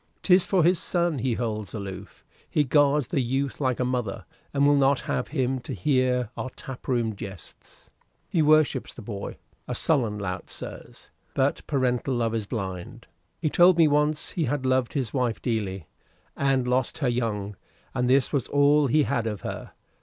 'Tis 0.23 0.47
for 0.47 0.63
his 0.63 0.79
son 0.79 1.19
he 1.19 1.35
holds 1.35 1.75
aloof. 1.75 2.25
He 2.49 2.63
guards 2.63 3.09
the 3.09 3.21
youth 3.21 3.61
like 3.61 3.79
a 3.79 3.85
mother, 3.85 4.25
and 4.51 4.65
will 4.65 4.75
not 4.75 5.01
have 5.01 5.27
him 5.27 5.59
to 5.59 5.75
hear 5.75 6.31
our 6.35 6.49
tap 6.55 6.87
room 6.87 7.15
jests. 7.15 7.91
He 8.27 8.41
worships 8.41 8.95
the 8.95 9.03
boy 9.03 9.37
a 9.67 9.75
sullen 9.75 10.17
lout, 10.17 10.49
sirs; 10.49 11.11
but 11.35 11.57
paternal 11.67 12.15
love 12.15 12.33
is 12.33 12.47
blind. 12.47 13.05
He 13.37 13.51
told 13.51 13.77
me 13.77 13.87
once 13.87 14.31
he 14.31 14.45
had 14.45 14.65
loved 14.65 14.93
his 14.93 15.13
wife 15.13 15.39
dearly, 15.39 15.85
and 16.35 16.67
lost 16.67 16.97
her 16.97 17.07
young, 17.07 17.55
and 17.93 18.09
this 18.09 18.33
was 18.33 18.47
all 18.47 18.87
he 18.87 19.03
had 19.03 19.27
of 19.27 19.41
her. 19.41 19.73